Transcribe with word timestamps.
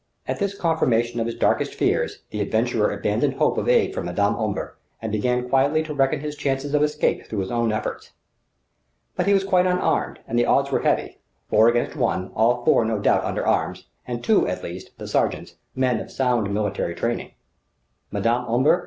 At 0.27 0.39
this 0.39 0.57
confirmation 0.57 1.19
of 1.19 1.27
his 1.27 1.35
darkest 1.35 1.75
fears, 1.75 2.23
the 2.31 2.41
adventurer 2.41 2.89
abandoned 2.91 3.35
hope 3.35 3.59
of 3.59 3.69
aid 3.69 3.93
from 3.93 4.07
Madame 4.07 4.35
Omber 4.35 4.75
and 4.99 5.11
began 5.11 5.47
quietly 5.47 5.83
to 5.83 5.93
reckon 5.93 6.21
his 6.21 6.35
chances 6.35 6.73
of 6.73 6.81
escape 6.81 7.27
through 7.27 7.37
his 7.41 7.51
own 7.51 7.71
efforts. 7.71 8.09
But 9.15 9.27
he 9.27 9.33
was 9.35 9.43
quite 9.43 9.67
unarmed, 9.67 10.17
and 10.27 10.39
the 10.39 10.45
odds 10.47 10.71
were 10.71 10.81
heavy: 10.81 11.19
four 11.51 11.67
against 11.67 11.95
one, 11.95 12.31
all 12.35 12.65
four 12.65 12.83
no 12.83 12.97
doubt 12.97 13.23
under 13.25 13.45
arms, 13.45 13.85
and 14.07 14.23
two 14.23 14.47
at 14.47 14.63
least 14.63 14.89
the 14.97 15.05
sergents 15.05 15.57
men 15.75 15.99
of 15.99 16.09
sound 16.09 16.51
military 16.51 16.95
training. 16.95 17.33
"Madame 18.11 18.43
Omber?" 18.45 18.79